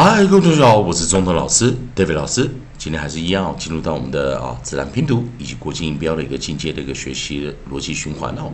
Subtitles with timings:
[0.00, 2.48] 嗨，各位同学好，我是中通老师 David 老师。
[2.78, 8.52] 今天还是一样，进入到我们的啊自然拼读以及国际音标的一个进阶的一个学习逻辑循环哦。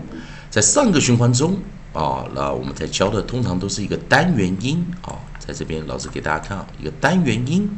[0.49, 1.59] 在上个循环中
[1.93, 7.71] 啊，那我们在教的通常都是一个单元音啊，在这边老师给大家看啊，一个单元音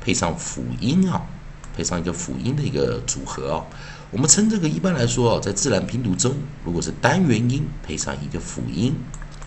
[0.00, 1.22] 配上辅音啊，
[1.76, 3.64] 配上一个辅音的一个组合啊。
[4.10, 6.34] 我们称这个一般来说啊，在自然拼读中，
[6.64, 8.92] 如果是单元音配上一个辅音，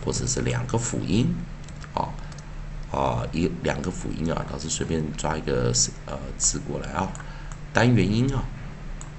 [0.06, 1.28] 或者是两个辅音
[1.94, 2.08] 啊。
[2.92, 5.74] 啊，一两个辅音啊，老师随便抓一个
[6.06, 7.12] 呃字过来啊，
[7.74, 8.44] 单元音啊，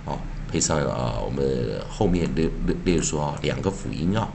[0.06, 0.18] 啊，
[0.50, 4.28] 配上啊我们后面例例例如说啊两个辅音啊，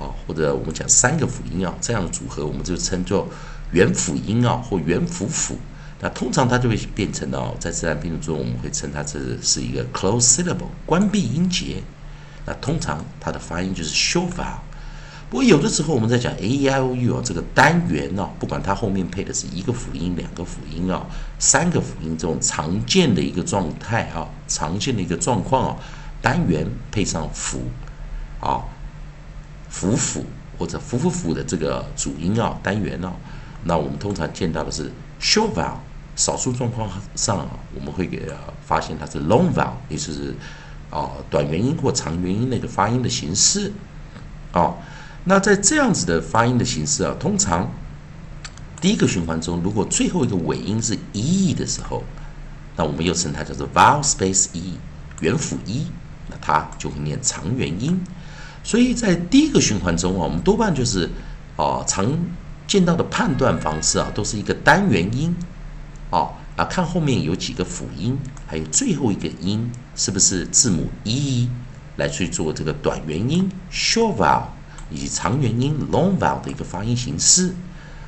[0.00, 3.28] 啊或者我们讲三个辅音啊，这样的组合我们就称作
[3.70, 5.56] 元辅音啊或元辅辅。
[6.00, 11.82] 那通常它就会变成哦，在自然拼读中我们会称它这是一个 close syllable 关闭音节。
[12.46, 14.62] 那通常它的发音就是收发。
[15.30, 21.04] 不过有的时候我们在讲 a e i o u 啊，这个单元呢，不管它后面配的是一个辅音、两个辅音啊、
[21.38, 25.76] 三个辅音这种常见的一个状态啊，常见的一个状况啊，
[26.22, 27.60] 单元配上辅
[28.40, 28.64] 啊、
[29.68, 30.24] 辅辅
[30.58, 33.12] 或者辅辅辅的这个主音啊，单元呢，
[33.64, 35.74] 那我们通常见到的是 short vowel，
[36.16, 38.26] 少数状况上啊，我们会给
[38.64, 40.34] 发现它是 long vowel，也就是
[40.88, 43.70] 啊短元音或长元音那个发音的形式
[44.52, 44.74] 啊。
[45.28, 47.70] 那在这样子的发音的形式啊，通常
[48.80, 52.02] 第一个循环中，如果最后一个尾音是 e 的时候，
[52.76, 54.78] 那我们又称它叫做 vowel space e
[55.20, 55.86] 元辅 e，
[56.30, 58.02] 那它就会念长元音。
[58.64, 61.10] 所以在第一个循环中啊，我们多半就是
[61.56, 62.10] 啊常
[62.66, 65.36] 见到的判断方式啊，都是一个单元音
[66.08, 71.50] 啊啊，看后面有几个辅音，还有最后一个音是不是字母 e
[71.96, 74.44] 来去做这个短元音 short vowel。
[74.90, 77.54] 以及长元音 long vowel 的一个发音形式，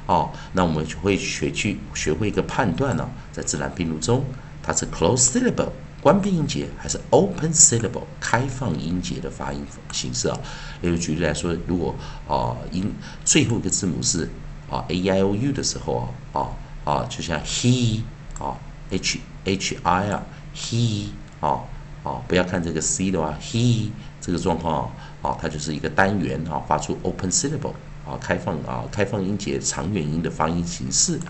[0.06, 4.24] 哦，那我们就会学去学会一个判断呢，在自然拼读中，
[4.62, 5.70] 它是 close syllable
[6.02, 10.38] 关闭音节还是 open syllable 开放音节的发音形式啊？
[10.80, 11.94] 例如举例来说，如果
[12.26, 12.90] 啊音
[13.24, 14.30] 最后一个字母是
[14.70, 16.48] 啊 a i o u 的时候啊啊
[16.84, 18.00] 啊，就像 he
[18.38, 18.56] 啊
[18.90, 20.22] h h i 啊
[20.54, 21.08] he
[21.40, 21.60] 啊
[22.02, 23.90] 啊，不要看这个 c 的话，he
[24.20, 24.90] 这个状况。
[25.22, 27.74] 啊，它就是一个单元啊，发出 open syllable
[28.06, 31.20] 啊，开放啊，开放音节长元音的发音形式。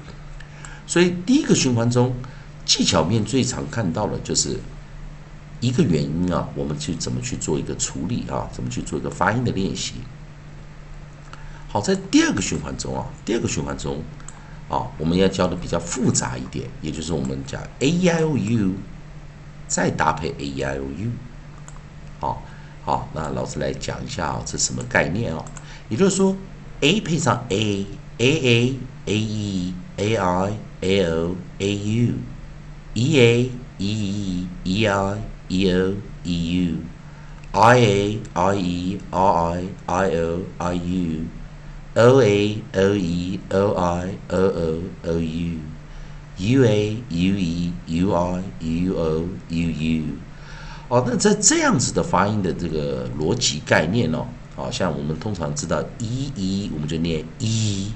[0.87, 2.15] 所以第一个循环中，
[2.65, 4.61] 技巧面最常看到的就是
[5.59, 9.95] 一个元音啊，我们去怎么去做一个处理啊，怎么去做一个发音的练习。
[11.67, 14.01] 好，在第二个循环中啊，第二个循环中
[14.69, 18.75] 啊，我们要教的比较复杂一点，也就是我们讲 a e i o u，
[19.71, 21.11] 再搭配 a e i o u，
[22.21, 22.43] 好。
[22.83, 25.45] 好，那老师来讲一下啊，这什么概念啊？
[25.91, 26.35] 也就是说
[26.81, 27.87] ，a 配上 a
[28.19, 28.75] a a
[29.07, 30.19] a e a i
[30.81, 32.15] a o a u
[32.95, 35.95] e a e e e i e o e u i a i e r
[36.25, 36.79] i
[37.53, 39.63] i o i u o a
[41.95, 43.55] o e o i o
[44.31, 44.43] o
[45.05, 45.59] o u
[46.41, 48.09] u a u e u
[48.61, 50.05] i u o u u
[50.89, 57.93] 哦，那在这样子的发音的这个逻辑概念哦，好像我们通常知道 e e，我们就念 e，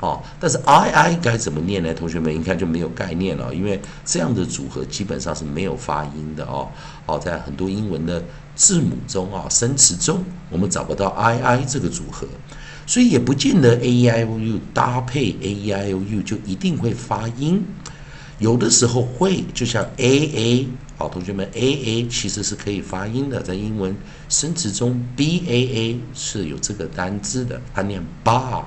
[0.00, 1.92] 哦，但是 i i 该怎么念呢？
[1.92, 6.68] 同学们应该就没有概念了，因为这样的组合基本上是没有发音的哦。
[7.04, 8.22] 哦，在很多英文的
[8.54, 12.26] 字母中啊，生词中，我们找不到 i i 这个组合，
[12.86, 17.62] 所以也不见得 a e i o u 搭配 a e i o u 就一定会发音，
[18.38, 20.68] 有的时候会，就像 a a。
[20.96, 23.96] 好，同学们，a a 其实是可以发音的，在英文
[24.28, 28.64] 生词中，b a a 是有这个单字的，它念 bar。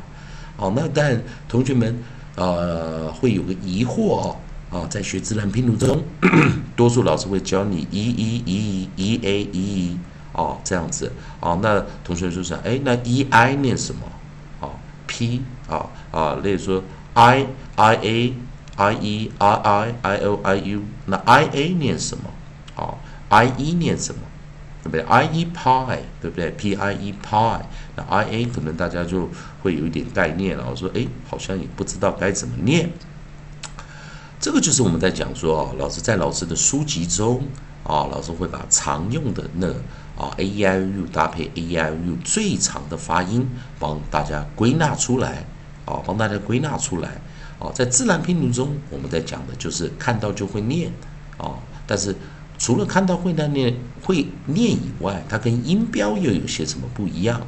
[0.55, 1.97] 好，那但同学们
[2.35, 4.35] 呃会有个疑惑哦，
[4.69, 6.01] 啊，在学自然拼读中，
[6.75, 9.97] 多数老师会教你 e e e e a e
[10.31, 11.11] 哦这样子，
[11.41, 14.01] 哦，那同学就想，哎，那 e i 念什么？
[14.61, 14.71] 哦
[15.05, 16.81] ，p 啊啊，例如说
[17.15, 18.33] i i a。
[18.81, 22.23] I e i i i o i u，那 i a 念什么？
[22.75, 22.95] 啊
[23.29, 24.21] ，i e 念什么？
[24.83, 27.61] 对不对？i e pi，对不对？p i e pi
[27.95, 29.29] 那 i a 可能大家就
[29.61, 30.65] 会有一点概念了。
[30.67, 32.89] 我说，哎，好像也不知道该怎么念。
[34.39, 37.43] 这个就是我们在讲说啊，老师在老师的书籍中
[37.83, 39.67] 啊，老师会把常用的那
[40.17, 45.45] 啊 a e i u 搭配 a e i u 最长的发音帮大家归纳出来，
[45.85, 47.21] 啊，帮大家归纳出来。
[47.61, 50.91] 哦，在自然拼读中，我们在讲的就是看到就会念，
[51.37, 52.15] 哦，但是
[52.57, 57.39] 除了看到会念念会念以外，它跟音标又有些什么不一样？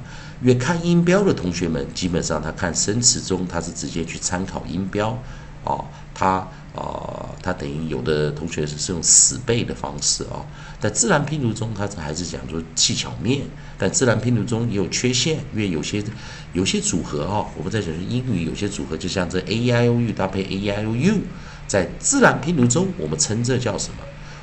[0.42, 5.18] 越看音标的同学们，基本上他看生词中，他是直接去参考音标，
[5.63, 5.83] 啊，
[6.13, 10.45] 他啊，他等于有的同学是是用死背的方式啊。
[10.80, 13.42] 在自然拼读中，他还是讲究技巧面，
[13.77, 16.04] 但自然拼读中也有缺陷，因为有些
[16.51, 21.21] 有些组合啊，我们在讲英语有些组合，就像这 a e i o u 搭配 a e i o u，
[21.68, 23.98] 在自然拼读中，我们称这叫什么？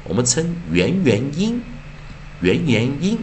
[0.04, 1.62] 我们称元元音，
[2.40, 3.18] 元元音。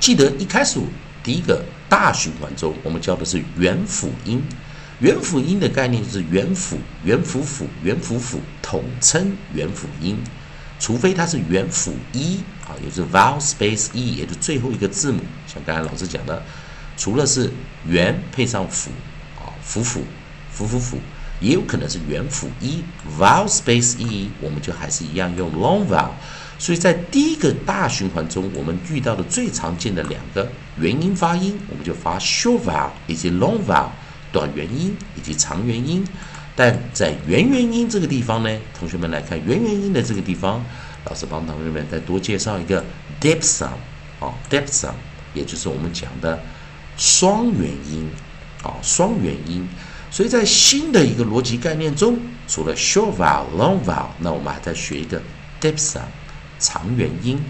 [0.00, 0.80] 记得一开始
[1.22, 4.42] 第一个大循环中，我们教的是元辅音。
[5.02, 10.16] 元辅音的概念就是元辅、元辅辅、元辅辅，统称元辅音。
[10.78, 15.20] 除非它是元辅一啊，也就是 vowel space e，也就最后一个字母。
[15.44, 16.40] 像刚才老师讲的，
[16.96, 17.50] 除了是
[17.84, 18.92] 元配上辅
[19.40, 20.02] 啊，辅辅、
[20.52, 20.98] 辅辅辅，
[21.40, 22.84] 也有可能是元辅一
[23.18, 26.10] vowel space e，我们就还是一样用 long vowel。
[26.60, 33.88] 所以在第一个大循环中，我们遇到的最常见的两个元音发音，我们就发 short vowel 以及 long vowel
[34.32, 36.04] 短元音以及长元音。
[36.56, 40.64] 但在元元音这个地方呢，同学们来看元元音的这个地方，
[41.04, 42.84] 老师帮同学们再多介绍一个
[43.20, 43.70] diphthong
[44.20, 44.94] 啊，diphthong，
[45.34, 46.40] 也就是我们讲的
[46.96, 48.10] 双元音
[48.62, 49.68] 啊，双元音。
[50.10, 55.20] 所以在新的一个逻辑概念中，除了 short vowel、long vowel，那我们还在学一个
[55.60, 56.02] diphthong。
[56.58, 57.42] 长元音，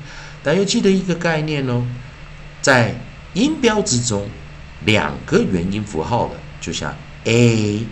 [0.42, 1.84] 大家记得一个概念哦，
[2.62, 2.94] 在
[3.34, 4.26] 音标之中，
[4.86, 6.94] 两个元音符号的，就像
[7.24, 7.84] a、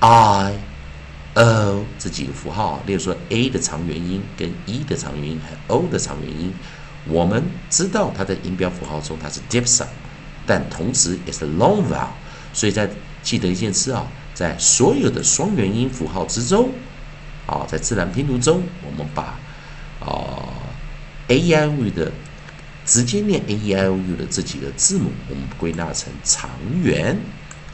[0.00, 0.52] i、
[1.34, 6.52] o 这几个符号，例如说 a 的长元音跟 e 的长元音，还 o 的长元音，
[7.06, 7.40] 我们
[7.70, 9.86] 知道它在音标符号中它是 diphthong，
[10.44, 12.08] 但同时也是 long vowel，
[12.52, 12.90] 所以在
[13.22, 14.04] 记得一件事啊，
[14.34, 16.70] 在所有的双元音符号之中，
[17.46, 19.38] 啊，在自然拼读中，我们把
[20.00, 20.42] 啊
[21.28, 22.10] A I O u 的
[22.84, 26.50] 直接念 a e i o u 的这几个字母，我们归纳成长
[26.82, 27.16] 元。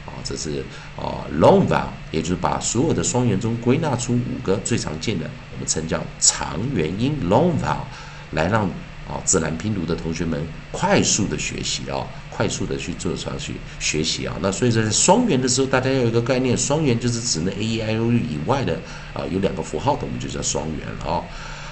[0.05, 0.63] 啊，这是
[0.95, 7.85] 啊 long vowel，也就是把所有的双元中归纳出五个最常见的，我们称叫长元音 long vowel，
[8.31, 8.65] 来让
[9.07, 10.41] 啊自然拼读的同学们
[10.71, 14.35] 快速的学习啊，快速的去做上去学习啊。
[14.41, 18.79] 那所以在双元的时候，大家要有一个概念，双元就是指那 a e i o u 以外的
[19.13, 21.23] 啊有两个符号的，我们就叫双元了啊。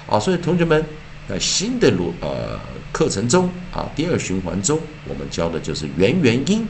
[0.06, 0.84] 啊，所以同学们，
[1.28, 2.60] 在新的录呃
[2.92, 4.78] 课程中啊，第二循环中，
[5.08, 6.66] 我们教的就是元元音。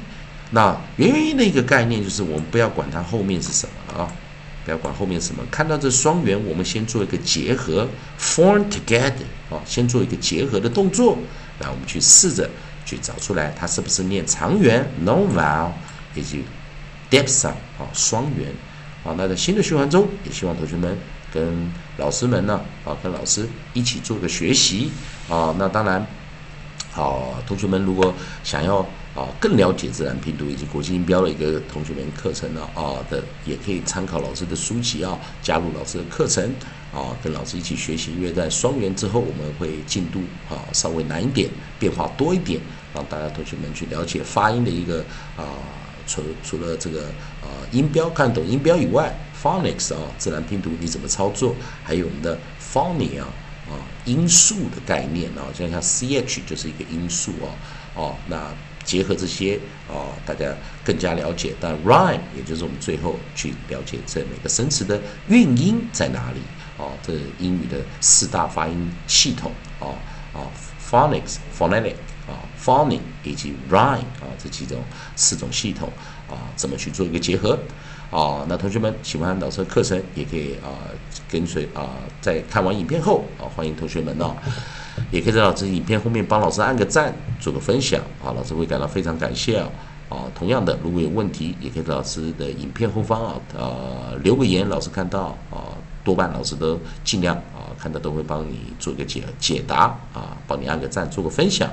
[0.50, 4.12] 那元元音的一个概念就是，我们不要管它后面是什么啊，
[4.64, 5.43] 不要管后面什么。
[5.50, 7.88] 看到这双元，我们先做一个结合
[8.20, 11.19] ，form together 啊，先做一个结合的动作。
[11.61, 12.49] 来，我们去试着
[12.85, 15.70] 去找出来，它是不是念长元 long vowel，
[16.14, 16.44] 以及
[17.11, 18.52] diphthong 啊双元。
[19.05, 20.96] 啊，那在新的循环中，也希望同学们。
[21.32, 24.93] 跟老师们呢，啊，跟老师一起做个学习
[25.29, 25.52] 啊。
[25.58, 26.06] 那当然，
[26.93, 28.14] 好，同学们如果
[28.44, 36.44] 想要啊更了解自然拼读以及国际音标的一个同学们课程呢，啊的也可以参考老师的书籍啊，加入老师的课程
[36.93, 38.12] 啊，跟老师一起学习。
[38.12, 42.61] 因为在双元之后，我们会进度啊稍微难一点，变化多一点，
[42.94, 45.05] 让大家同学们去了解发音的一个
[45.37, 45.44] 啊，
[46.06, 47.05] 除除了这个
[47.40, 49.14] 啊音标看懂音标以外。
[49.44, 51.55] phonics 啊，自然拼读你怎么操作？
[51.82, 53.28] 还有我们的 phony 啊，
[53.69, 53.76] 啊
[54.06, 57.52] 音素的概念啊，像像 ch 就是一个音素啊，
[57.94, 58.50] 哦，那
[58.84, 59.58] 结合这些
[59.88, 60.54] 啊，大家
[60.84, 61.54] 更加了解。
[61.60, 66.41] 但 rhyme 也就是我们最后去了解这每个生词的韵音在哪里
[66.76, 66.93] 啊？
[67.03, 69.50] 这英语的四大发音系统
[69.81, 69.88] 啊
[70.32, 70.46] 啊
[70.91, 71.94] ，phonics、phonetic
[72.29, 74.82] 啊，phony 以及 rhyme 啊这几种
[75.17, 75.91] 四种系统
[76.29, 77.58] 啊，怎么去做一个结合？
[78.10, 80.86] 啊，那同学们喜欢老师的课程，也可以啊
[81.29, 84.36] 跟随啊，在看完影片后啊，欢迎同学们呢，
[85.10, 89.69] 也可以在老师影片后面帮老师按个赞，做个分享啊，老师会感到非常感谢啊。
[90.10, 95.72] 啊，同样的，如果有问题，也可以在老师的影片后方啊，呃，留个言，老师看到啊，
[96.05, 101.69] 多半老师都尽量啊，看到都会帮你做一个解解答啊，帮你按个赞，做个分享。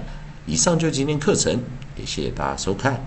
[0.45, 1.53] 以上就是今天课程，
[1.97, 2.99] 也谢谢大家收看。